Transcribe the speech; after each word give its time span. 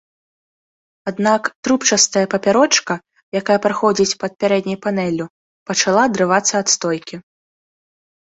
Аднак, 1.09 1.43
трубчастая 1.65 2.23
папярочка, 2.33 2.93
якая 3.39 3.57
праходзіць 3.65 4.15
пад 4.23 4.31
пярэдняй 4.45 4.79
панэллю, 4.87 5.27
пачала 5.71 6.01
адрывацца 6.11 6.53
ад 6.61 6.67
стойкі. 6.75 7.15